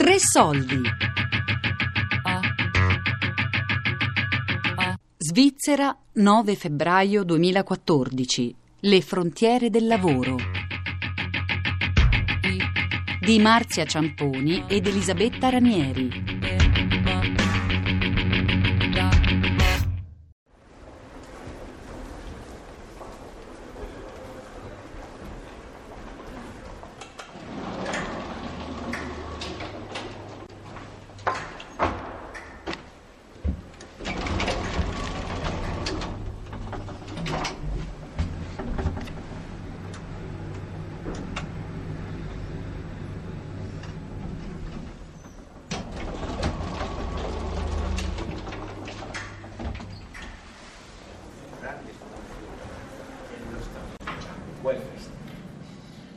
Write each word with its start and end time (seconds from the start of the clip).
Tre 0.00 0.18
soldi. 0.18 0.80
Svizzera, 5.18 5.94
9 6.12 6.54
febbraio 6.56 7.22
2014. 7.22 8.54
Le 8.80 9.02
frontiere 9.02 9.68
del 9.68 9.86
lavoro. 9.86 10.36
Di 13.20 13.38
Marzia 13.40 13.84
Ciamponi 13.84 14.64
ed 14.68 14.86
Elisabetta 14.86 15.50
Ranieri. 15.50 16.29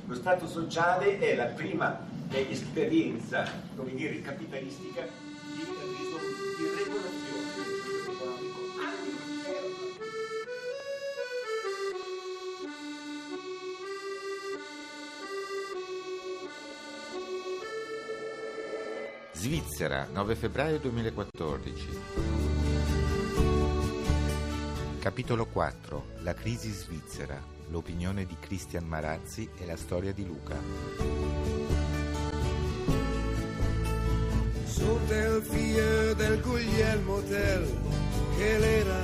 Lo 0.06 0.16
Stato 0.16 0.48
sociale 0.48 1.18
è 1.20 1.36
la 1.36 1.46
prima 1.46 2.06
eh, 2.30 2.48
esperienza, 2.50 3.50
come 3.76 3.94
dire, 3.94 4.22
capitalistica 4.22 5.02
di, 5.02 5.60
di 5.60 6.66
regolazione 6.76 7.54
del 7.56 7.82
ciclo 7.84 8.12
economico 8.12 8.62
Svizzera, 19.32 20.08
9 20.12 20.36
febbraio 20.36 20.80
2014. 20.80 22.00
Capitolo 25.00 25.46
4. 25.48 26.06
La 26.20 26.34
crisi 26.34 26.72
svizzera. 26.72 27.63
L'opinione 27.74 28.28
di 28.28 28.38
Cristian 28.40 28.86
Marazzi 28.86 29.50
e 29.58 29.66
la 29.66 29.76
storia 29.76 30.14
di 30.14 30.24
Luca. 30.24 30.56
Sotto 34.66 35.14
il 35.14 35.42
fio 35.42 36.14
del 36.14 36.40
Guglielmo 36.40 37.16
Hotel, 37.16 37.68
che 38.38 38.78
era 38.78 39.04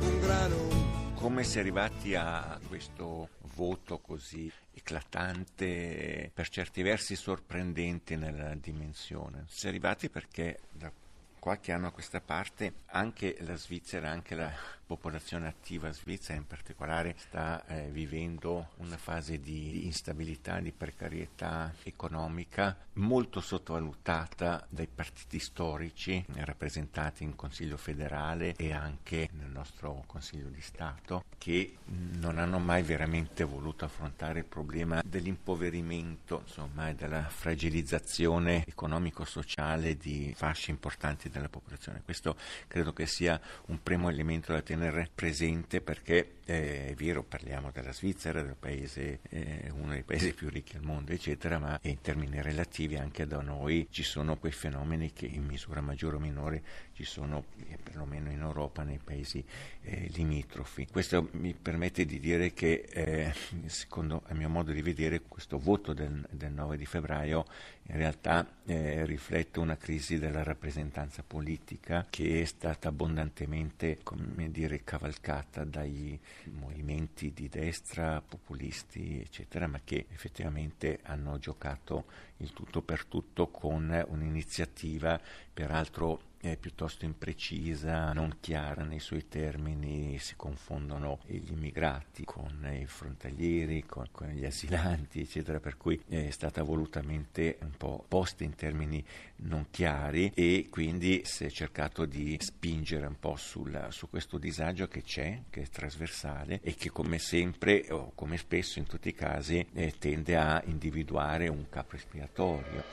un 0.00 0.20
grano 0.20 1.14
come 1.14 1.42
si 1.42 1.56
è 1.56 1.60
arrivati 1.60 2.14
a 2.14 2.60
questo 2.68 3.30
voto 3.54 3.98
così 3.98 4.52
eclatante, 4.74 6.30
per 6.34 6.50
certi 6.50 6.82
versi 6.82 7.16
sorprendente 7.16 8.16
nella 8.16 8.54
dimensione? 8.56 9.46
Si 9.48 9.64
è 9.64 9.70
arrivati 9.70 10.10
perché 10.10 10.60
da 10.70 10.92
qualche 11.38 11.72
anno 11.72 11.86
a 11.86 11.92
questa 11.92 12.20
parte 12.20 12.74
anche 12.86 13.36
la 13.40 13.54
Svizzera, 13.54 14.10
anche 14.10 14.34
la 14.34 14.52
popolazione 14.86 15.48
attiva 15.48 15.90
svizzera 15.90 16.38
in 16.38 16.46
particolare 16.46 17.14
sta 17.18 17.66
eh, 17.66 17.88
vivendo 17.88 18.68
una 18.76 18.96
fase 18.96 19.40
di 19.40 19.84
instabilità, 19.84 20.60
di 20.60 20.72
precarietà 20.72 21.74
economica 21.82 22.76
molto 22.94 23.40
sottovalutata 23.40 24.64
dai 24.68 24.86
partiti 24.86 25.38
storici 25.38 26.24
rappresentati 26.34 27.24
in 27.24 27.34
Consiglio 27.34 27.76
federale 27.76 28.54
e 28.56 28.72
anche 28.72 29.28
nel 29.32 29.50
nostro 29.50 30.04
Consiglio 30.06 30.48
di 30.48 30.60
Stato 30.60 31.24
che 31.36 31.78
non 32.18 32.38
hanno 32.38 32.58
mai 32.58 32.82
veramente 32.82 33.44
voluto 33.44 33.84
affrontare 33.84 34.40
il 34.40 34.44
problema 34.44 35.02
dell'impoverimento 35.04 36.42
insomma, 36.44 36.88
e 36.88 36.94
della 36.94 37.28
fragilizzazione 37.28 38.64
economico-sociale 38.66 39.96
di 39.96 40.32
fasce 40.36 40.70
importanti 40.70 41.28
della 41.28 41.48
popolazione. 41.48 42.02
Questo 42.04 42.36
credo 42.68 42.92
che 42.92 43.06
sia 43.06 43.40
un 43.66 43.82
primo 43.82 44.08
elemento 44.08 44.52
da 44.52 44.62
tenere 44.62 44.75
tenere 44.76 45.08
presente 45.14 45.80
perché 45.80 46.35
eh, 46.46 46.90
è 46.90 46.94
vero, 46.94 47.24
parliamo 47.24 47.72
della 47.72 47.92
Svizzera, 47.92 48.40
del 48.40 48.54
paese, 48.58 49.18
eh, 49.30 49.68
uno 49.74 49.92
dei 49.92 50.04
paesi 50.04 50.32
più 50.32 50.48
ricchi 50.48 50.76
al 50.76 50.82
mondo, 50.82 51.12
eccetera, 51.12 51.58
ma 51.58 51.76
in 51.82 52.00
termini 52.00 52.40
relativi 52.40 52.96
anche 52.96 53.26
da 53.26 53.40
noi 53.40 53.88
ci 53.90 54.04
sono 54.04 54.36
quei 54.36 54.52
fenomeni 54.52 55.12
che 55.12 55.26
in 55.26 55.44
misura 55.44 55.80
maggiore 55.80 56.16
o 56.16 56.18
minore 56.20 56.62
ci 56.92 57.02
sono 57.02 57.46
eh, 57.68 57.76
perlomeno 57.82 58.30
in 58.30 58.40
Europa, 58.40 58.84
nei 58.84 59.00
paesi 59.02 59.44
eh, 59.82 60.08
limitrofi. 60.14 60.86
Questo 60.86 61.28
mi 61.32 61.52
permette 61.52 62.04
di 62.04 62.20
dire 62.20 62.52
che, 62.52 62.86
eh, 62.90 63.34
secondo 63.66 64.22
a 64.26 64.34
mio 64.34 64.48
modo 64.48 64.70
di 64.70 64.82
vedere, 64.82 65.22
questo 65.22 65.58
voto 65.58 65.92
del, 65.92 66.26
del 66.30 66.52
9 66.52 66.76
di 66.76 66.86
febbraio 66.86 67.44
in 67.88 67.96
realtà 67.96 68.44
riflette 68.64 69.60
una 69.60 69.76
crisi 69.76 70.18
della 70.18 70.42
rappresentanza 70.42 71.22
politica 71.24 72.04
che 72.10 72.42
è 72.42 72.44
stata 72.44 72.88
abbondantemente, 72.88 73.98
come 74.02 74.50
dire, 74.50 74.82
cavalcata 74.82 75.62
dai 75.62 76.18
movimenti 76.44 77.32
di 77.32 77.48
destra, 77.48 78.20
populisti, 78.20 79.20
eccetera, 79.20 79.66
ma 79.66 79.80
che 79.82 80.06
effettivamente 80.10 81.00
hanno 81.02 81.38
giocato 81.38 82.04
il 82.38 82.52
tutto 82.52 82.82
per 82.82 83.04
tutto 83.04 83.48
con 83.48 84.04
un'iniziativa, 84.08 85.20
peraltro 85.52 86.25
eh, 86.40 86.56
piuttosto 86.56 87.04
imprecisa, 87.04 88.12
non 88.12 88.36
chiara 88.40 88.84
nei 88.84 89.00
suoi 89.00 89.28
termini, 89.28 90.18
si 90.18 90.36
confondono 90.36 91.20
gli 91.26 91.50
immigrati 91.50 92.24
con 92.24 92.68
i 92.72 92.86
frontalieri, 92.86 93.84
con, 93.84 94.06
con 94.12 94.28
gli 94.28 94.44
asilanti, 94.44 95.20
eccetera, 95.20 95.60
per 95.60 95.76
cui 95.76 96.00
è 96.08 96.30
stata 96.30 96.62
volutamente 96.62 97.58
un 97.62 97.72
po' 97.76 98.04
posta 98.06 98.44
in 98.44 98.54
termini 98.54 99.04
non 99.38 99.66
chiari 99.70 100.32
e 100.34 100.68
quindi 100.70 101.22
si 101.24 101.44
è 101.44 101.50
cercato 101.50 102.04
di 102.06 102.36
spingere 102.40 103.06
un 103.06 103.18
po' 103.18 103.36
sul, 103.36 103.88
su 103.90 104.08
questo 104.08 104.38
disagio 104.38 104.88
che 104.88 105.02
c'è, 105.02 105.42
che 105.50 105.62
è 105.62 105.68
trasversale 105.68 106.60
e 106.62 106.74
che 106.74 106.90
come 106.90 107.18
sempre 107.18 107.86
o 107.90 108.12
come 108.14 108.36
spesso 108.36 108.78
in 108.78 108.86
tutti 108.86 109.08
i 109.08 109.14
casi 109.14 109.66
eh, 109.74 109.94
tende 109.98 110.36
a 110.36 110.62
individuare 110.66 111.48
un 111.48 111.68
capo 111.68 111.96
espiatorio. 111.96 112.84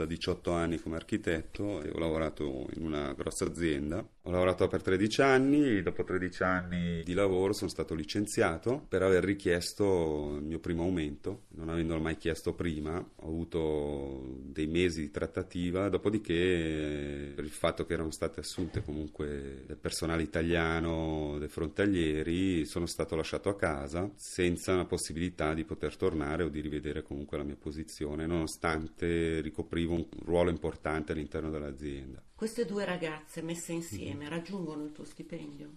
Da 0.00 0.06
18 0.06 0.50
anni 0.52 0.78
come 0.78 0.96
architetto 0.96 1.82
e 1.82 1.90
ho 1.90 1.98
lavorato 1.98 2.68
in 2.74 2.84
una 2.84 3.12
grossa 3.12 3.44
azienda 3.44 4.06
ho 4.30 4.32
lavorato 4.32 4.68
per 4.68 4.80
13 4.80 5.22
anni, 5.22 5.82
dopo 5.82 6.04
13 6.04 6.42
anni 6.44 7.02
di 7.02 7.14
lavoro 7.14 7.52
sono 7.52 7.68
stato 7.68 7.94
licenziato 7.94 8.84
per 8.88 9.02
aver 9.02 9.24
richiesto 9.24 10.36
il 10.36 10.44
mio 10.44 10.60
primo 10.60 10.84
aumento, 10.84 11.46
non 11.56 11.68
avendolo 11.68 12.00
mai 12.00 12.16
chiesto 12.16 12.54
prima, 12.54 12.96
ho 12.98 13.26
avuto 13.26 14.36
dei 14.44 14.68
mesi 14.68 15.00
di 15.00 15.10
trattativa, 15.10 15.88
dopodiché 15.88 17.32
per 17.34 17.44
il 17.44 17.50
fatto 17.50 17.84
che 17.84 17.92
erano 17.92 18.12
state 18.12 18.38
assunte 18.38 18.84
comunque 18.84 19.64
del 19.66 19.78
personale 19.78 20.22
italiano, 20.22 21.36
dei 21.38 21.48
frontalieri, 21.48 22.64
sono 22.66 22.86
stato 22.86 23.16
lasciato 23.16 23.48
a 23.48 23.56
casa 23.56 24.08
senza 24.14 24.76
la 24.76 24.84
possibilità 24.84 25.54
di 25.54 25.64
poter 25.64 25.96
tornare 25.96 26.44
o 26.44 26.48
di 26.48 26.60
rivedere 26.60 27.02
comunque 27.02 27.36
la 27.36 27.44
mia 27.44 27.56
posizione, 27.58 28.26
nonostante 28.26 29.40
ricoprivo 29.40 29.94
un 29.94 30.06
ruolo 30.24 30.50
importante 30.50 31.10
all'interno 31.10 31.50
dell'azienda. 31.50 32.22
Queste 32.40 32.64
due 32.64 32.86
ragazze 32.86 33.42
messe 33.42 33.72
insieme 33.72 34.20
mm-hmm. 34.20 34.28
raggiungono 34.30 34.84
il 34.84 34.92
tuo 34.92 35.04
stipendio? 35.04 35.68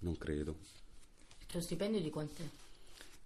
Non 0.00 0.18
credo. 0.18 0.56
Il 1.38 1.46
tuo 1.46 1.60
stipendio 1.60 2.00
di 2.00 2.10
quant'è? 2.10 2.42
Il 2.42 2.48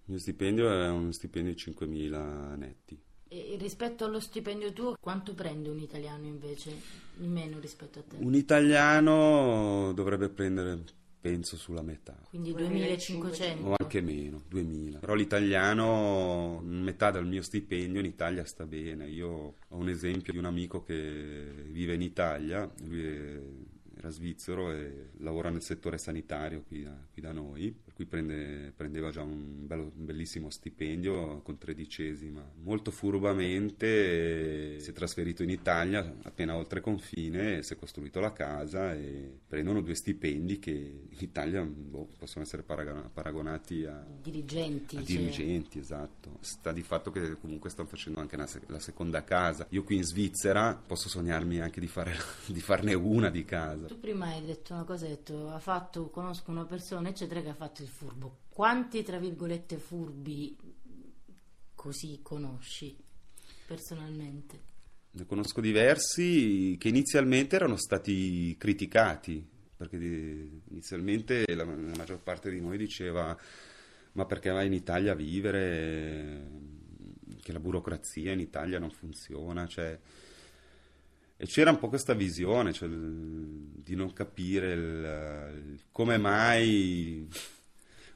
mio 0.05 0.19
stipendio 0.19 0.71
è 0.71 0.87
uno 0.87 1.11
stipendio 1.11 1.51
di 1.51 1.59
5.000 1.59 2.55
netti. 2.57 3.01
E 3.27 3.57
rispetto 3.59 4.05
allo 4.05 4.19
stipendio 4.19 4.71
tuo, 4.71 4.95
quanto 4.99 5.33
prende 5.33 5.69
un 5.69 5.79
italiano 5.79 6.27
invece? 6.27 6.79
In 7.17 7.31
meno 7.31 7.57
rispetto 7.57 7.97
a 7.97 8.03
te? 8.03 8.17
Un 8.19 8.35
italiano 8.35 9.91
dovrebbe 9.93 10.29
prendere 10.29 10.83
penso 11.19 11.57
sulla 11.57 11.81
metà. 11.81 12.17
Quindi 12.29 12.53
2500. 12.53 13.67
O 13.67 13.75
anche 13.77 14.01
meno, 14.01 14.43
2000. 14.47 14.99
Però 14.99 15.13
l'italiano, 15.13 16.61
metà 16.63 17.11
del 17.11 17.25
mio 17.25 17.41
stipendio 17.41 17.99
in 17.99 18.05
Italia 18.05 18.45
sta 18.45 18.65
bene. 18.65 19.07
Io 19.07 19.29
ho 19.67 19.77
un 19.77 19.89
esempio 19.89 20.31
di 20.31 20.39
un 20.39 20.45
amico 20.45 20.83
che 20.83 21.63
vive 21.67 21.93
in 21.93 22.01
Italia, 22.01 22.69
lui 22.81 23.05
è 23.05 23.39
era 23.99 24.09
svizzero 24.09 24.71
e 24.71 25.09
lavora 25.17 25.49
nel 25.49 25.61
settore 25.61 25.97
sanitario 25.97 26.63
qui 26.65 26.83
da, 26.83 26.95
qui 27.11 27.21
da 27.21 27.33
noi, 27.33 27.75
cui 27.99 28.05
prende, 28.05 28.71
prendeva 28.73 29.09
già 29.09 29.23
un, 29.23 29.67
bello, 29.67 29.91
un, 29.93 30.05
bellissimo 30.05 30.49
stipendio 30.49 31.41
con 31.41 31.57
tredicesima. 31.57 32.41
Molto 32.61 32.91
furbamente 32.91 34.79
si 34.79 34.89
è 34.89 34.93
trasferito 34.93 35.43
in 35.43 35.49
Italia, 35.49 36.15
appena 36.23 36.55
oltre 36.55 36.79
confine, 36.79 37.61
si 37.61 37.73
è 37.73 37.75
costruito 37.75 38.21
la 38.21 38.31
casa 38.31 38.93
e 38.93 39.39
prendono 39.45 39.81
due 39.81 39.95
stipendi 39.95 40.59
che 40.59 40.71
in 40.71 41.17
Italia 41.19 41.61
boh, 41.61 42.07
possono 42.17 42.45
essere 42.45 42.63
paragonati 42.63 43.83
a 43.83 44.05
dirigenti. 44.21 44.95
A 44.95 45.03
cioè. 45.03 45.17
dirigenti, 45.17 45.79
esatto. 45.79 46.37
Sta 46.39 46.71
di 46.71 46.83
fatto 46.83 47.11
che 47.11 47.37
comunque 47.37 47.69
stanno 47.69 47.89
facendo 47.89 48.21
anche 48.21 48.35
una, 48.35 48.47
la 48.67 48.79
seconda 48.79 49.25
casa. 49.25 49.67
Io 49.71 49.83
qui 49.83 49.97
in 49.97 50.03
Svizzera 50.03 50.73
posso 50.73 51.09
sognarmi 51.09 51.59
anche 51.59 51.81
di, 51.81 51.87
fare, 51.87 52.15
di 52.47 52.61
farne 52.61 52.93
una 52.93 53.29
di 53.29 53.43
casa 53.43 53.87
tu 53.87 53.99
prima 53.99 54.27
hai 54.27 54.45
detto 54.45 54.73
una 54.73 54.83
cosa, 54.83 55.03
hai 55.03 55.11
detto, 55.11 55.49
ha 55.49 55.59
fatto, 55.59 56.09
conosco 56.09 56.51
una 56.51 56.63
persona, 56.63 57.09
eccetera, 57.09 57.41
che 57.41 57.49
ha 57.49 57.53
fatto 57.55 57.81
il 57.81 57.88
furbo. 57.89 58.41
Quanti, 58.49 59.03
tra 59.03 59.19
virgolette, 59.19 59.77
furbi 59.77 60.57
così 61.75 62.19
conosci 62.21 62.95
personalmente? 63.65 64.67
Ne 65.11 65.25
conosco 65.25 65.59
diversi 65.59 66.75
che 66.79 66.89
inizialmente 66.89 67.55
erano 67.55 67.77
stati 67.77 68.55
criticati, 68.57 69.45
perché 69.75 69.97
inizialmente 69.97 71.45
la, 71.55 71.63
la 71.63 71.95
maggior 71.97 72.21
parte 72.21 72.49
di 72.49 72.61
noi 72.61 72.77
diceva 72.77 73.37
ma 74.13 74.25
perché 74.25 74.49
vai 74.49 74.67
in 74.67 74.73
Italia 74.73 75.13
a 75.13 75.15
vivere, 75.15 76.47
che 77.41 77.51
la 77.51 77.59
burocrazia 77.59 78.31
in 78.31 78.39
Italia 78.39 78.79
non 78.79 78.91
funziona, 78.91 79.67
cioè 79.67 79.97
e 81.41 81.45
c'era 81.45 81.69
un 81.69 81.79
po' 81.79 81.87
questa 81.87 82.13
visione, 82.13 82.73
cioè 82.73 82.89
di 82.89 83.95
non 83.95 84.11
capire 84.11 84.73
il, 84.73 85.61
il, 85.71 85.81
come 85.89 86.17
mai 86.17 87.25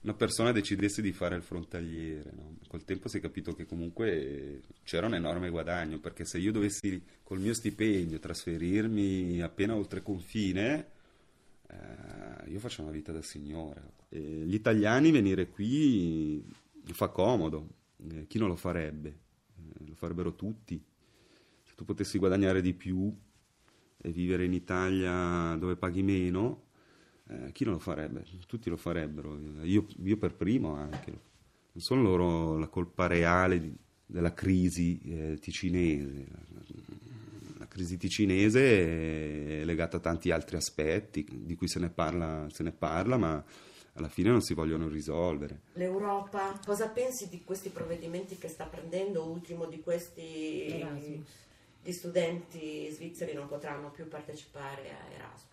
una 0.04 0.14
persona 0.14 0.52
decidesse 0.52 1.02
di 1.02 1.12
fare 1.12 1.36
il 1.36 1.42
frontaliere. 1.42 2.32
No? 2.36 2.58
Col 2.68 2.84
tempo 2.84 3.08
si 3.08 3.18
è 3.18 3.22
capito 3.22 3.54
che 3.54 3.66
comunque 3.66 4.62
c'era 4.84 5.08
un 5.08 5.16
enorme 5.16 5.50
guadagno, 5.50 6.00
perché 6.00 6.26
se 6.26 6.38
io 6.38 6.52
dovessi 6.52 7.02
col 7.24 7.40
mio 7.40 7.54
stipendio 7.54 8.20
trasferirmi 8.20 9.42
appena 9.42 9.76
oltre 9.76 10.02
confine, 10.02 10.88
eh, 11.68 12.50
io 12.50 12.60
faccio 12.60 12.82
una 12.82 12.92
vita 12.92 13.12
da 13.12 13.22
signore. 13.22 13.94
E 14.10 14.20
gli 14.20 14.54
italiani 14.54 15.12
venire 15.12 15.48
qui 15.48 16.44
fa 16.92 17.08
comodo, 17.08 17.68
eh, 18.12 18.28
chi 18.28 18.38
non 18.38 18.50
lo 18.50 18.56
farebbe? 18.56 19.10
Eh, 19.10 19.86
lo 19.88 19.96
farebbero 19.96 20.36
tutti 20.36 20.84
se 21.74 21.74
tu 21.76 21.86
potessi 21.86 22.20
guadagnare 22.20 22.62
di 22.62 22.74
più 22.74 23.12
e 23.98 24.12
vivere 24.12 24.46
in 24.46 24.54
Italia 24.54 25.56
dove 25.58 25.76
paghi 25.76 26.04
meno, 26.04 26.66
eh, 27.30 27.52
chi 27.52 27.64
non 27.64 27.74
lo 27.74 27.80
farebbe? 27.80 28.24
Tutti 28.48 28.70
lo 28.70 28.78
farebbero, 28.78 29.38
io, 29.64 29.86
io, 30.04 30.18
per 30.18 30.36
primo 30.36 30.76
anche. 30.76 31.12
Non 31.12 31.82
sono 31.82 32.02
loro 32.02 32.58
la 32.58 32.68
colpa 32.68 33.08
reale 33.08 33.60
di, 33.60 33.76
della 34.06 34.34
crisi 34.34 35.00
eh, 35.06 35.38
ticinese. 35.40 36.28
La 37.58 37.68
crisi 37.68 37.98
ticinese 37.98 39.62
è 39.62 39.64
legata 39.64 39.98
a 39.98 40.00
tanti 40.00 40.32
altri 40.32 40.58
aspetti 40.58 41.26
di 41.32 41.56
cui 41.56 41.68
se 41.68 41.80
ne 41.80 41.90
parla, 41.90 42.48
se 42.52 42.64
ne 42.64 42.72
parla 42.72 43.18
ma 43.18 43.44
alla 43.96 44.10
fine 44.10 44.30
non 44.30 44.42
si 44.42 44.54
vogliono 44.54 44.88
risolvere. 44.88 45.62
L'Europa, 45.74 46.60
cosa 46.66 46.90
pensi 46.90 47.30
di 47.30 47.44
questi 47.44 47.70
provvedimenti 47.70 48.38
che 48.38 48.48
sta 48.48 48.66
prendendo? 48.66 49.28
Ultimo 49.28 49.66
di 49.66 49.80
questi 49.82 50.68
Erasmus 50.68 51.42
gli 51.84 51.92
studenti 51.92 52.90
svizzeri 52.92 53.34
non 53.34 53.48
potranno 53.48 53.92
più 53.92 54.08
partecipare 54.08 54.90
a 54.90 55.14
Erasmus. 55.14 55.53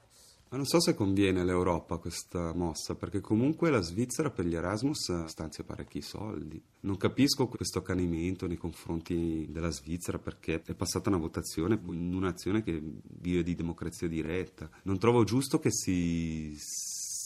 Ma 0.50 0.56
non 0.56 0.66
so 0.66 0.80
se 0.80 0.94
conviene 0.96 1.40
all'Europa 1.40 1.98
questa 1.98 2.52
mossa, 2.52 2.96
perché 2.96 3.20
comunque 3.20 3.70
la 3.70 3.80
Svizzera 3.80 4.30
per 4.30 4.46
gli 4.46 4.56
Erasmus 4.56 5.26
stanzia 5.26 5.62
parecchi 5.62 6.02
soldi. 6.02 6.60
Non 6.80 6.96
capisco 6.96 7.46
questo 7.46 7.78
accanimento 7.78 8.48
nei 8.48 8.56
confronti 8.56 9.46
della 9.48 9.70
Svizzera 9.70 10.18
perché 10.18 10.60
è 10.60 10.74
passata 10.74 11.08
una 11.08 11.18
votazione 11.18 11.80
in 11.90 12.12
un'azione 12.14 12.64
che 12.64 12.82
vive 12.82 13.44
di 13.44 13.54
democrazia 13.54 14.08
diretta. 14.08 14.68
Non 14.82 14.98
trovo 14.98 15.22
giusto 15.22 15.60
che 15.60 15.70
si 15.70 16.56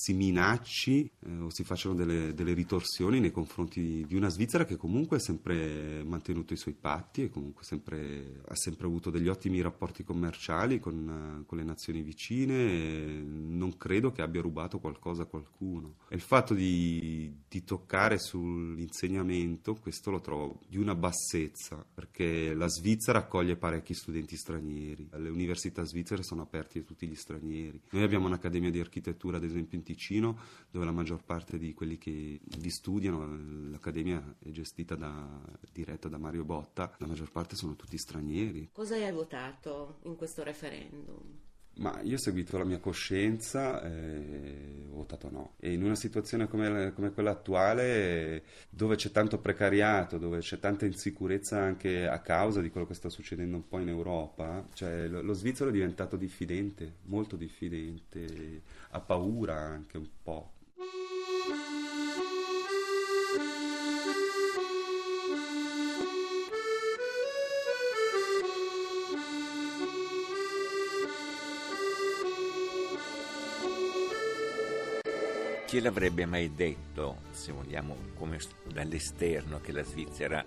si 0.05 0.13
minacci 0.13 1.11
eh, 1.21 1.39
o 1.39 1.49
si 1.49 1.65
facciano 1.65 1.95
delle, 1.95 2.35
delle, 2.35 2.53
ritorsioni 2.53 3.21
nei 3.21 3.31
confronti 3.31 4.05
di 4.07 4.15
una 4.15 4.29
Svizzera 4.29 4.67
che 4.67 4.77
comunque 4.77 5.17
ha 5.17 5.21
sempre 5.21 6.05
mantenuto 6.05 6.53
i 6.53 6.59
suoi 6.59 6.75
patti 6.75 7.23
e 7.23 7.31
comunque 7.31 7.65
sempre, 7.65 8.43
ha 8.47 8.55
sempre 8.55 8.87
avuto 8.87 9.09
degli 9.09 9.29
ottimi 9.29 9.63
rapporti 9.63 10.05
commerciali 10.05 10.79
con, 10.79 11.43
con 11.47 11.57
le 11.57 11.65
nazioni 11.65 12.03
vicine 12.03 13.23
non 13.23 13.79
credo 13.79 14.13
che 14.13 14.21
abbia 14.21 14.43
rubato 14.43 14.79
qualcosa 14.79 15.23
a 15.23 15.27
qualcuno. 15.27 15.97
E 16.09 16.17
il 16.17 16.21
fatto 16.21 16.53
di, 16.53 17.35
di 17.49 17.65
toccare 17.65 18.19
sull'insegnamento, 18.19 19.75
questo 19.75 20.11
lo 20.11 20.21
trovo 20.21 20.61
di 20.69 20.77
una 20.77 20.95
bassezza, 20.95 21.85
perché 21.95 22.53
la 22.53 22.69
Svizzera 22.69 23.21
accoglie 23.21 23.57
parecchi 23.57 23.95
studenti 23.95 24.37
stranieri, 24.37 25.09
le 25.13 25.29
università 25.31 25.83
svizzere 25.85 26.23
sono 26.23 26.43
aperte 26.43 26.81
a 26.81 26.83
tutti 26.83 27.07
gli 27.07 27.15
stranieri. 27.15 27.81
Noi 27.91 28.03
abbiamo 28.03 28.27
un'accademia 28.27 28.71
di 28.71 28.81
architettura, 28.81 29.37
ad 29.39 29.45
esempio 29.45 29.79
in 29.79 29.85
Ticino, 29.85 29.94
Ticino, 29.95 30.37
dove 30.71 30.85
la 30.85 30.93
maggior 30.93 31.23
parte 31.23 31.57
di 31.57 31.73
quelli 31.73 31.97
che 31.99 32.41
vi 32.59 32.71
studiano, 32.71 33.71
l'accademia 33.71 34.37
è 34.41 34.51
gestita 34.51 34.97
da, 34.97 35.41
diretta 35.73 36.09
da 36.09 36.19
Mario 36.19 36.45
Botta, 36.45 36.93
la 36.99 37.07
maggior 37.07 37.31
parte 37.31 37.55
sono 37.57 37.77
tutti 37.77 37.97
stranieri. 37.97 38.71
Cosa 38.73 38.97
hai 38.97 39.13
votato 39.13 39.99
in 40.03 40.17
questo 40.17 40.43
referendum? 40.43 41.23
Ma 41.77 42.01
io 42.03 42.15
ho 42.15 42.19
seguito 42.19 42.57
la 42.57 42.65
mia 42.65 42.79
coscienza 42.79 43.83
e 43.83 44.87
ho 44.91 44.95
votato 44.95 45.29
no. 45.31 45.55
E 45.59 45.73
in 45.73 45.83
una 45.83 45.97
situazione 45.97 46.47
come, 46.47 46.93
come, 46.95 47.11
quella 47.11 47.33
attuale, 47.33 48.45
dove 48.71 48.95
c'è 48.95 49.11
tanto 49.11 49.39
precariato, 49.39 50.19
dove 50.19 50.39
c'è 50.39 50.61
tanta 50.61 50.87
insicurezza 50.87 51.61
anche 51.61 52.07
a 52.07 52.21
causa 52.21 52.61
di 52.61 52.71
quello 52.71 52.87
che 52.87 52.95
sta 52.95 53.09
succedendo 53.09 53.57
un 53.57 53.67
po' 53.67 53.81
in 53.81 53.89
Europa, 53.89 54.67
cioè 54.75 55.09
lo, 55.09 55.21
lo 55.21 55.33
svizzero 55.33 55.71
è 55.71 55.73
diventato 55.73 56.17
diffidente, 56.17 56.99
molto 57.05 57.35
diffidente, 57.35 58.63
ha 58.91 59.01
paura 59.01 59.57
anche 59.57 59.97
un 59.99 60.09
po'. 60.23 60.53
Chi 75.75 75.81
l'avrebbe 75.81 76.25
mai 76.25 76.55
detto, 76.55 77.23
se 77.33 77.51
vogliamo, 77.51 77.97
come 78.15 78.39
dall'esterno, 78.63 79.61
che 79.61 79.73
la 79.73 79.83
Svizzera 79.83 80.45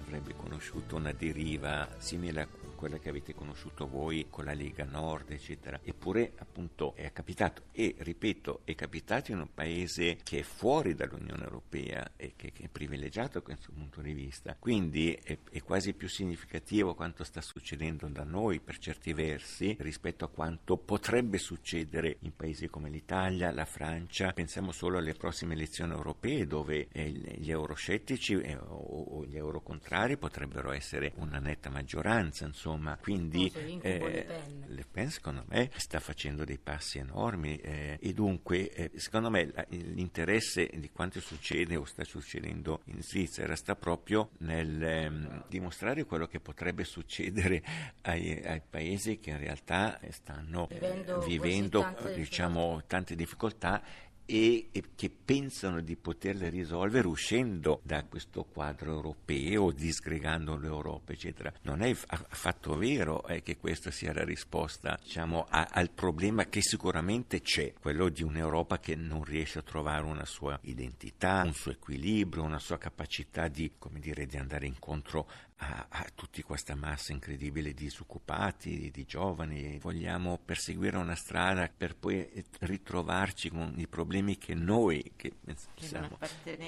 avrebbe 0.00 0.34
conosciuto 0.34 0.96
una 0.96 1.12
deriva 1.12 1.88
simile 1.98 2.40
a 2.40 2.46
quella 2.48 2.63
che 2.74 3.08
avete 3.08 3.34
conosciuto 3.34 3.86
voi 3.86 4.26
con 4.28 4.44
la 4.44 4.52
Lega 4.52 4.84
Nord, 4.84 5.30
eccetera. 5.30 5.80
Eppure, 5.82 6.32
appunto, 6.36 6.94
è 6.94 7.12
capitato. 7.12 7.62
E, 7.72 7.94
ripeto, 7.98 8.60
è 8.64 8.74
capitato 8.74 9.32
in 9.32 9.38
un 9.38 9.48
paese 9.54 10.18
che 10.22 10.40
è 10.40 10.42
fuori 10.42 10.94
dall'Unione 10.94 11.44
Europea 11.44 12.12
e 12.16 12.32
che, 12.36 12.52
che 12.52 12.64
è 12.64 12.68
privilegiato 12.68 13.38
da 13.38 13.44
questo 13.44 13.72
punto 13.72 14.00
di 14.00 14.12
vista. 14.12 14.56
Quindi 14.58 15.12
è, 15.12 15.38
è, 15.50 15.62
quasi 15.62 15.94
più 15.94 16.08
significativo 16.08 16.94
quanto 16.94 17.24
sta 17.24 17.40
succedendo 17.40 18.08
da 18.08 18.24
noi, 18.24 18.60
per 18.60 18.78
certi 18.78 19.12
versi, 19.12 19.76
rispetto 19.80 20.24
a 20.24 20.28
quanto 20.28 20.76
potrebbe 20.76 21.38
succedere 21.38 22.16
in 22.20 22.34
paesi 22.34 22.68
come 22.68 22.90
l'Italia, 22.90 23.52
la 23.52 23.64
Francia. 23.64 24.32
Pensiamo 24.32 24.72
solo 24.72 24.98
alle 24.98 25.14
prossime 25.14 25.54
elezioni 25.54 25.92
europee, 25.92 26.46
dove 26.46 26.88
eh, 26.92 27.08
gli 27.10 27.50
euroscettici 27.50 28.34
eh, 28.40 28.56
o, 28.56 29.18
o 29.18 29.24
gli 29.24 29.36
eurocontrari 29.36 30.16
potrebbero 30.16 30.72
essere 30.72 31.12
una 31.16 31.38
netta 31.38 31.70
maggioranza, 31.70 32.44
insomma 32.44 32.62
insomma, 32.64 32.96
quindi 33.00 33.52
eh, 33.82 34.26
Le, 34.66 34.84
Pen. 34.90 35.10
Secondo 35.10 35.44
me 35.48 35.70
sta 35.76 36.00
facendo 36.00 36.44
dei 36.44 36.58
passi 36.58 36.98
enormi 36.98 37.56
eh, 37.56 37.98
e 38.00 38.12
dunque 38.12 38.70
eh, 38.72 38.90
secondo 38.94 39.28
me 39.28 39.52
l'interesse 39.68 40.70
di 40.72 40.90
quanto 40.90 41.20
succede 41.20 41.76
o 41.76 41.84
sta 41.84 42.04
succedendo 42.04 42.80
in 42.86 43.02
Svizzera 43.02 43.54
sta 43.54 43.76
proprio 43.76 44.30
nel 44.38 44.82
ehm, 44.82 45.44
dimostrare 45.48 46.04
quello 46.04 46.26
che 46.26 46.40
potrebbe 46.40 46.84
succedere 46.84 47.62
ai, 48.02 48.40
ai 48.44 48.62
paesi 48.68 49.18
che 49.18 49.30
in 49.30 49.38
realtà 49.38 50.00
stanno 50.10 50.66
vivendo, 50.70 51.20
vivendo 51.20 51.80
tante 51.80 52.14
diciamo, 52.14 52.82
tante 52.86 53.14
difficoltà 53.14 53.82
e, 54.26 54.68
e, 54.72 54.82
che 54.94 55.10
pensano 55.10 55.80
di 55.80 55.96
poterle 55.96 56.48
risolvere 56.48 57.06
uscendo 57.06 57.80
da 57.82 58.04
questo 58.04 58.44
quadro 58.44 58.92
europeo, 58.92 59.70
disgregando 59.70 60.56
l'Europa, 60.56 61.12
eccetera. 61.12 61.52
Non 61.62 61.82
è 61.82 61.94
affatto 62.06 62.76
vero 62.76 63.26
eh, 63.26 63.42
che 63.42 63.56
questa 63.56 63.90
sia 63.90 64.12
la 64.12 64.24
risposta 64.24 64.98
diciamo, 65.02 65.46
a, 65.48 65.68
al 65.70 65.90
problema 65.90 66.46
che 66.46 66.62
sicuramente 66.62 67.40
c'è, 67.40 67.72
quello 67.78 68.08
di 68.08 68.22
un'Europa 68.22 68.78
che 68.78 68.94
non 68.94 69.24
riesce 69.24 69.58
a 69.58 69.62
trovare 69.62 70.04
una 70.04 70.24
sua 70.24 70.58
identità, 70.62 71.42
un 71.44 71.54
suo 71.54 71.72
equilibrio, 71.72 72.42
una 72.42 72.58
sua 72.58 72.78
capacità 72.78 73.48
di, 73.48 73.70
dire, 73.98 74.26
di 74.26 74.36
andare 74.36 74.66
incontro 74.66 75.28
a, 75.56 75.86
a 75.88 76.06
tutta 76.14 76.42
questa 76.42 76.74
massa 76.74 77.12
incredibile 77.12 77.72
di 77.72 77.84
disoccupati, 77.84 78.90
di, 78.90 79.04
giovani. 79.04 79.78
Vogliamo 79.78 80.38
perseguire 80.44 80.96
una 80.96 81.14
strada 81.14 81.70
per 81.74 81.96
poi 81.96 82.28
ritrovarci 82.60 83.50
con 83.50 83.74
i 83.76 83.86
problemi 83.86 84.36
che 84.36 84.54
noi, 84.54 85.12
che, 85.16 85.34
che, 85.74 85.98
non, 85.98 86.18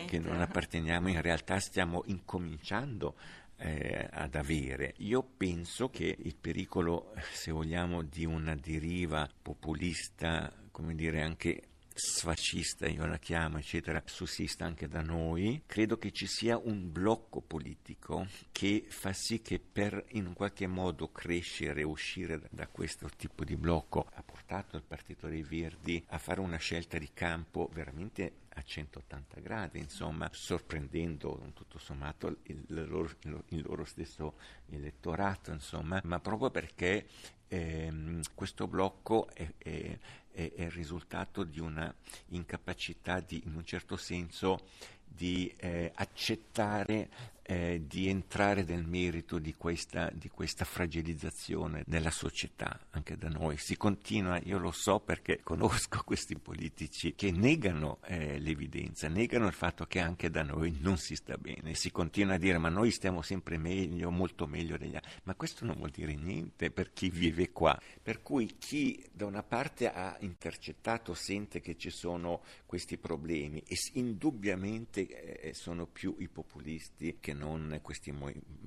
che 0.07 0.19
non 0.19 0.40
apparteniamo, 0.40 1.09
in 1.09 1.21
realtà 1.21 1.59
stiamo 1.59 2.02
incominciando 2.07 3.16
eh, 3.57 4.09
ad 4.11 4.35
avere. 4.35 4.95
Io 4.99 5.23
penso 5.23 5.88
che 5.88 6.16
il 6.19 6.37
pericolo, 6.37 7.12
se 7.33 7.50
vogliamo, 7.50 8.02
di 8.02 8.25
una 8.25 8.55
deriva 8.55 9.28
populista, 9.43 10.52
come 10.71 10.95
dire, 10.95 11.23
anche 11.23 11.62
sfascista, 11.97 12.87
io 12.87 13.07
la 13.07 13.19
chiamo, 13.19 13.59
eccetera, 13.59 14.03
sussista 14.05 14.67
anche 14.67 14.87
da 14.87 15.00
noi, 15.00 15.62
credo 15.67 15.97
che 15.97 16.12
ci 16.12 16.26
sia 16.26 16.59
un 16.59 16.93
blocco 16.93 17.41
politico 17.41 18.26
che 18.53 18.85
fa 18.88 19.12
sì 19.15 19.41
che 19.41 19.59
per 19.59 20.05
in 20.11 20.35
qualche 20.35 20.67
modo 20.67 21.11
crescere 21.11 21.81
e 21.81 21.85
uscire 21.85 22.41
da, 22.50 22.67
questo 22.69 23.09
tipo 23.17 23.45
di 23.45 23.57
blocco 23.57 24.07
ha 24.12 24.23
portato 24.23 24.76
il 24.76 24.83
Partito 24.83 25.26
dei 25.26 25.43
Verdi 25.43 26.05
a 26.09 26.19
fare 26.19 26.41
una 26.41 26.59
scelta 26.59 26.99
di 26.99 27.11
campo 27.15 27.71
veramente 27.73 28.45
a 28.57 28.63
180 28.63 29.41
gradi, 29.41 29.79
insomma, 29.79 30.29
sorprendendo 30.33 31.51
tutto 31.55 31.79
sommato 31.79 32.39
il, 32.45 32.65
loro, 32.69 33.11
il 33.49 33.63
loro, 33.63 33.85
stesso 33.85 34.35
elettorato, 34.71 35.53
insomma, 35.53 36.01
ma 36.05 36.19
proprio 36.21 36.51
perché 36.51 37.07
ehm, 37.49 38.23
questo 38.35 38.67
blocco 38.67 39.29
è, 39.35 39.53
è, 39.59 39.99
è, 40.33 40.53
è, 40.55 40.63
il 40.63 40.71
risultato 40.71 41.45
di 41.45 41.61
una 41.61 41.95
incapacità 42.29 43.21
di, 43.21 43.43
in 43.45 43.55
un 43.55 43.65
certo 43.65 43.97
senso, 43.97 44.69
di 45.05 45.53
eh, 45.59 45.93
accettare 45.95 47.09
eh, 47.49 47.83
di 47.87 48.09
entrare 48.09 48.65
nel 48.65 48.85
merito 48.85 49.38
di 49.38 49.55
questa, 49.55 50.11
di 50.12 50.29
questa, 50.29 50.65
fragilizzazione 50.65 51.85
della 51.87 52.11
società, 52.11 52.79
anche 52.91 53.17
da 53.17 53.29
noi. 53.29 53.57
Si 53.57 53.76
continua, 53.76 54.41
io 54.43 54.59
lo 54.59 54.73
so 54.73 54.99
perché 54.99 55.41
conosco 55.45 56.03
questi 56.05 56.37
politici 56.37 57.15
che 57.15 57.31
negano 57.31 57.99
eh, 58.07 58.41
l'evidenza, 58.41 59.09
negano 59.09 59.47
il 59.47 59.53
fatto 59.53 59.87
che 59.87 60.00
anche 60.00 60.29
da 60.29 60.43
noi 60.43 60.76
non 60.81 60.99
si 60.99 61.15
sta 61.15 61.37
bene. 61.37 61.75
Si 61.75 61.93
continua 61.93 62.35
a 62.35 62.38
dire 62.38 62.59
ma 62.59 62.69
noi 62.69 62.91
stiamo 62.91 63.23
sempre 63.23 63.59
meglio, 63.59 64.11
molto 64.11 64.49
meglio 64.49 64.76
degli 64.76 64.97
altri. 64.97 65.12
Ma 65.23 65.37
questo 65.37 65.65
non 65.65 65.76
vuol 65.76 65.91
dire 65.91 66.15
niente 66.15 66.73
per 66.73 66.93
chi 66.93 67.11
vive 67.11 67.53
qua. 67.53 67.81
Per 68.03 68.23
cui 68.23 68.57
chi 68.59 69.05
da 69.12 69.25
una 69.25 69.45
parte 69.45 69.93
ha 69.93 70.17
intercettato 70.21 71.15
sente 71.15 71.61
che 71.61 71.76
ci 71.76 71.91
sono 71.91 72.43
questi 72.67 72.99
problemi 72.99 73.62
e 73.67 73.76
indubbiamente 73.93 75.41
eh, 75.41 75.55
sono 75.55 75.87
più 75.87 76.17
i 76.19 76.29
populisti 76.29 77.19
che 77.21 77.35
non 77.37 77.78
questi 77.83 78.12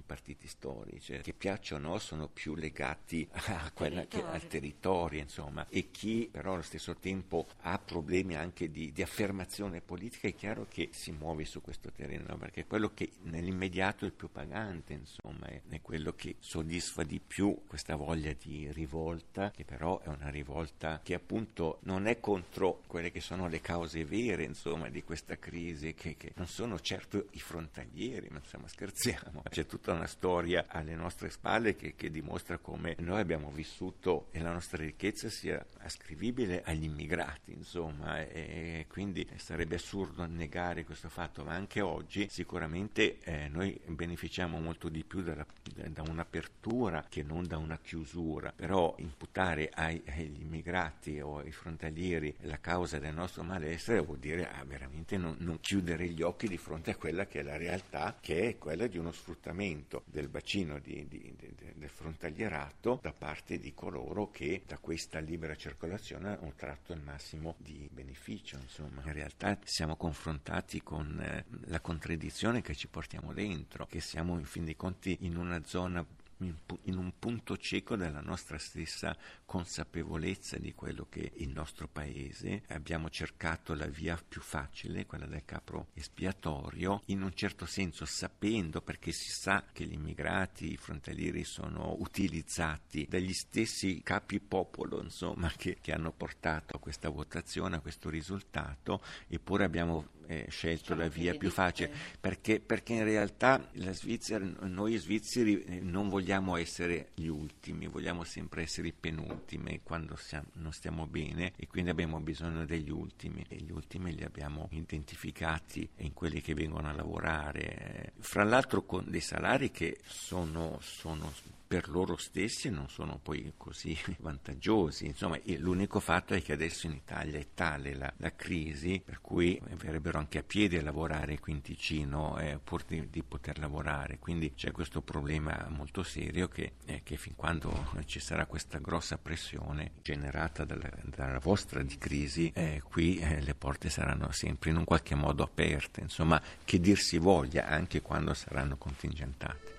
partiti 0.05 0.47
storici, 0.47 1.19
che 1.21 1.33
piacciono 1.33 1.99
sono 1.99 2.27
più 2.27 2.55
legati 2.55 3.27
a 3.31 3.71
quella 3.71 4.05
che, 4.07 4.23
al 4.23 4.47
territorio, 4.47 5.19
insomma, 5.19 5.67
e 5.69 5.91
chi 5.91 6.27
però 6.31 6.53
allo 6.53 6.61
stesso 6.61 6.95
tempo 6.95 7.47
ha 7.61 7.77
problemi 7.77 8.35
anche 8.35 8.71
di, 8.71 8.91
di, 8.91 9.01
affermazione 9.01 9.81
politica, 9.81 10.27
è 10.27 10.33
chiaro 10.33 10.65
che 10.67 10.89
si 10.91 11.11
muove 11.11 11.45
su 11.45 11.61
questo 11.61 11.91
terreno, 11.91 12.37
perché 12.37 12.65
quello 12.65 12.91
che 12.93 13.11
nell'immediato 13.23 14.05
è 14.05 14.07
il 14.07 14.13
più 14.13 14.31
pagante, 14.31 14.93
insomma, 14.93 15.45
è, 15.47 15.61
è 15.69 15.81
quello 15.81 16.13
che 16.13 16.35
soddisfa 16.39 17.03
di 17.03 17.19
più 17.19 17.61
questa 17.67 17.95
voglia 17.95 18.33
di 18.33 18.71
rivolta, 18.71 19.51
che 19.51 19.63
però 19.63 19.99
è 19.99 20.07
una 20.07 20.29
rivolta 20.29 21.01
che 21.03 21.13
appunto 21.13 21.79
non 21.83 22.07
è 22.07 22.19
contro 22.19 22.81
quelle 22.87 23.11
che 23.11 23.21
sono 23.21 23.47
le 23.47 23.61
cause 23.61 24.05
vere, 24.05 24.43
insomma, 24.43 24.89
di 24.89 25.03
questa 25.03 25.37
crisi, 25.37 25.93
che, 25.93 26.15
che 26.17 26.31
non 26.35 26.47
sono 26.47 26.79
certo 26.79 27.27
i 27.31 27.39
frontalieri, 27.39 28.27
ma 28.29 28.39
insomma, 28.39 28.58
insomma 28.59 28.67
scherziamo, 28.67 29.43
c'è 29.49 29.65
tutta 29.65 29.93
una 29.93 30.07
storia 30.07 30.65
alle 30.67 30.95
nostre 30.95 31.29
spalle 31.29 31.75
che, 31.75 31.95
che 31.95 32.09
dimostra 32.09 32.57
come 32.57 32.95
noi 32.99 33.19
abbiamo 33.19 33.51
vissuto 33.51 34.27
e 34.31 34.41
la 34.41 34.51
nostra 34.51 34.83
ricchezza 34.83 35.29
sia 35.29 35.65
ascrivibile 35.79 36.61
agli 36.63 36.83
immigrati, 36.83 37.53
insomma, 37.53 38.19
e 38.19 38.85
quindi 38.89 39.27
sarebbe 39.37 39.75
assurdo 39.75 40.25
negare 40.25 40.83
questo 40.83 41.09
fatto, 41.09 41.43
ma 41.43 41.53
anche 41.53 41.81
oggi 41.81 42.27
sicuramente 42.29 43.19
eh, 43.21 43.47
noi 43.47 43.79
beneficiamo 43.85 44.59
molto 44.59 44.89
di 44.89 45.03
più 45.03 45.21
dalla, 45.21 45.45
da 45.87 46.03
un'apertura 46.07 47.05
che 47.07 47.23
non 47.23 47.45
da 47.47 47.57
una 47.57 47.79
chiusura, 47.79 48.51
però 48.55 48.95
imputare 48.97 49.69
ai, 49.73 50.01
agli 50.07 50.41
immigrati 50.41 51.19
o 51.19 51.37
ai 51.39 51.51
frontalieri 51.51 52.35
la 52.41 52.59
causa 52.59 52.99
del 52.99 53.13
nostro 53.13 53.43
malessere 53.43 54.01
vuol 54.01 54.19
dire 54.19 54.49
ah, 54.49 54.63
veramente 54.65 55.17
non, 55.17 55.35
non 55.39 55.59
chiudere 55.59 56.07
gli 56.07 56.21
occhi 56.21 56.47
di 56.47 56.57
fronte 56.57 56.91
a 56.91 56.95
quella 56.95 57.25
che 57.25 57.39
è 57.39 57.43
la 57.43 57.57
realtà, 57.57 58.17
che 58.19 58.48
è 58.49 58.57
quella 58.57 58.87
di 58.87 58.97
uno 58.97 59.11
sfruttamento 59.11 60.03
del 60.05 60.27
bacino 60.27 60.79
di, 60.79 61.07
di, 61.07 61.33
di, 61.37 61.55
del 61.75 61.89
frontalierato 61.89 62.99
da 63.01 63.13
parte 63.13 63.59
di 63.59 63.73
coloro 63.73 64.29
che 64.29 64.63
da 64.65 64.77
questa 64.77 65.19
libera 65.19 65.55
circolazione 65.55 66.37
hanno 66.37 66.53
tratto 66.55 66.93
il 66.93 67.01
massimo 67.01 67.55
di 67.57 67.87
beneficio. 67.91 68.57
Insomma, 68.57 69.01
in 69.05 69.13
realtà 69.13 69.57
siamo 69.63 69.95
confrontati 69.95 70.81
con 70.81 71.19
eh, 71.19 71.45
la 71.67 71.79
contraddizione 71.79 72.61
che 72.61 72.75
ci 72.75 72.87
portiamo 72.87 73.33
dentro, 73.33 73.85
che 73.85 73.99
siamo 73.99 74.37
in 74.37 74.45
fin 74.45 74.65
dei 74.65 74.75
conti 74.75 75.17
in 75.21 75.37
una 75.37 75.61
zona 75.65 76.05
in 76.41 76.97
un 76.97 77.13
punto 77.19 77.57
cieco 77.57 77.95
della 77.95 78.21
nostra 78.21 78.57
stessa 78.57 79.15
consapevolezza 79.45 80.57
di 80.57 80.73
quello 80.73 81.07
che 81.09 81.31
il 81.35 81.49
nostro 81.49 81.87
paese. 81.87 82.63
Abbiamo 82.67 83.09
cercato 83.09 83.73
la 83.73 83.87
via 83.87 84.17
più 84.27 84.41
facile, 84.41 85.05
quella 85.05 85.25
del 85.25 85.43
capro 85.45 85.87
espiatorio, 85.93 87.01
in 87.05 87.21
un 87.21 87.33
certo 87.33 87.65
senso 87.65 88.05
sapendo, 88.05 88.81
perché 88.81 89.11
si 89.11 89.29
sa 89.29 89.65
che 89.71 89.85
gli 89.85 89.93
immigrati, 89.93 90.71
i 90.71 90.77
frontalieri 90.77 91.43
sono 91.43 91.95
utilizzati 91.99 93.05
dagli 93.09 93.33
stessi 93.33 94.01
capi 94.03 94.39
popolo, 94.39 95.01
insomma, 95.01 95.51
che, 95.55 95.77
che 95.81 95.91
hanno 95.91 96.11
portato 96.11 96.77
a 96.77 96.79
questa 96.79 97.09
votazione, 97.09 97.77
a 97.77 97.81
questo 97.81 98.09
risultato, 98.09 99.01
eppure 99.27 99.65
abbiamo 99.65 100.17
eh, 100.29 100.45
scelto 100.47 100.93
la 100.93 101.07
via 101.07 101.33
più 101.33 101.49
facile, 101.49 101.91
perché, 102.19 102.59
perché, 102.59 102.93
in 102.93 103.03
realtà 103.03 103.67
la 103.73 103.91
Svizzera, 103.91 104.45
noi 104.61 104.95
svizzeri 104.97 105.79
non 105.81 106.07
vogliamo 106.07 106.55
essere 106.55 107.09
gli 107.15 107.25
ultimi, 107.25 107.87
vogliamo 107.87 108.23
sempre 108.23 108.61
essere 108.61 108.89
i 108.89 108.93
penultimi 108.93 109.81
quando 109.81 110.15
siamo, 110.15 110.45
non 110.53 110.71
stiamo 110.71 111.07
bene 111.07 111.53
e 111.57 111.65
quindi 111.65 111.89
abbiamo 111.89 112.19
bisogno 112.19 112.63
degli 112.65 112.91
ultimi 112.91 113.43
e 113.49 113.55
gli 113.55 113.71
ultimi 113.71 114.13
li 114.13 114.23
abbiamo 114.23 114.67
identificati 114.71 115.89
in 115.97 116.13
quelli 116.13 116.41
che 116.41 116.53
vengono 116.53 116.89
a 116.89 116.93
lavorare, 116.93 118.13
fra 118.19 118.43
l'altro 118.43 118.83
con 118.83 119.05
dei 119.07 119.21
salari 119.21 119.71
che 119.71 119.97
sono, 120.05 120.77
sono 120.79 121.33
per 121.69 121.87
loro 121.87 122.17
stessi 122.17 122.71
non 122.71 122.89
sono 122.89 123.19
poi 123.21 123.53
così 123.55 123.95
vantaggiosi. 124.21 125.05
Insomma, 125.05 125.39
l'unico 125.57 125.99
fatto 125.99 126.33
è 126.33 126.41
che 126.41 126.51
adesso 126.51 126.87
in 126.87 126.93
Italia 126.93 127.37
è 127.37 127.45
tale 127.53 127.93
la, 127.93 128.11
la 128.17 128.33
crisi 128.33 128.99
per 129.05 129.21
cui 129.21 129.61
verrebbero 129.77 130.17
anche 130.19 130.37
a 130.39 130.43
piedi 130.43 130.77
a 130.77 130.81
lavorare 130.81 131.39
qui 131.39 131.53
in 131.53 131.61
Ticino 131.61 132.37
eh, 132.37 132.59
pur 132.63 132.83
di, 132.83 133.09
di, 133.09 133.23
poter 133.23 133.57
lavorare. 133.59 134.19
Quindi 134.19 134.53
c'è 134.53 134.71
questo 134.71 135.01
problema 135.01 135.67
molto 135.69 136.03
serio 136.03 136.47
che, 136.47 136.73
eh, 136.85 137.01
che 137.03 137.17
fin 137.17 137.35
quando 137.35 137.91
ci 138.05 138.19
sarà 138.19 138.45
questa 138.45 138.77
grossa 138.79 139.17
pressione 139.17 139.93
generata 140.01 140.65
dalla, 140.65 140.89
dalla 141.03 141.39
vostra 141.39 141.81
di 141.81 141.97
crisi, 141.97 142.51
eh, 142.53 142.81
qui 142.83 143.17
eh, 143.17 143.41
le 143.41 143.55
porte 143.55 143.89
saranno 143.89 144.31
sempre 144.31 144.69
in 144.69 144.77
un 144.77 144.83
qualche 144.83 145.15
modo 145.15 145.43
aperte. 145.43 146.01
Insomma, 146.01 146.41
che 146.63 146.79
dir 146.79 146.99
si 146.99 147.17
voglia 147.17 147.67
anche 147.67 148.01
quando 148.01 148.33
saranno 148.33 148.77
contingentate. 148.77 149.77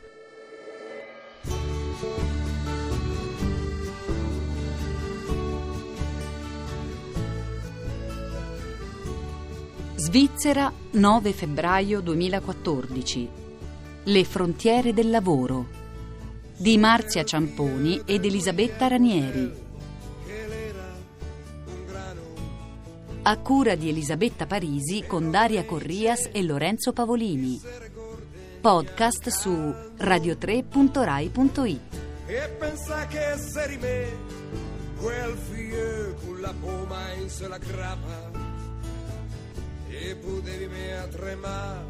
Svizzera, 10.11 10.73
9 10.90 11.33
febbraio 11.33 12.00
2014. 12.00 13.29
Le 14.02 14.25
frontiere 14.25 14.93
del 14.93 15.09
lavoro 15.09 15.67
di 16.57 16.76
Marzia 16.79 17.23
Ciamponi 17.23 18.02
ed 18.05 18.25
Elisabetta 18.25 18.88
Ranieri. 18.88 19.52
A 23.23 23.38
cura 23.38 23.76
di 23.76 23.88
Elisabetta 23.88 24.47
Parisi 24.47 25.05
con 25.07 25.31
Daria 25.31 25.64
Corrias 25.64 26.29
e 26.33 26.43
Lorenzo 26.43 26.93
Pavolini. 26.93 27.61
Podcast 28.61 29.29
su 29.29 29.52
radio3.rai.it. 29.52 31.81
E 32.26 32.49
pensa 32.59 33.07
che 33.07 33.31
essere 33.31 33.76
me, 33.76 34.09
quel 34.99 35.37
figlio 35.52 36.17
con 36.25 36.40
la 36.40 36.52
poma 36.61 37.12
in 37.12 37.31
se 37.31 37.47
la 37.47 37.59
grappa 37.59 38.39
e 40.02 40.16
potevi 40.16 40.66
me 40.66 40.97
a 40.97 41.07
tremare 41.07 41.85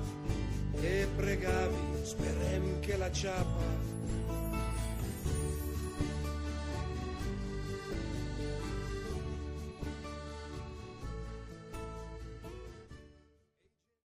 e 0.81 1.07
pregavi, 1.14 1.76
sperem 2.02 2.81
che 2.81 2.97
la 2.97 3.11
ciapa 3.11 4.00